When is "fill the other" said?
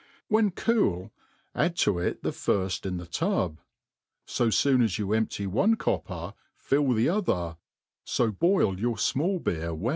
6.55-7.57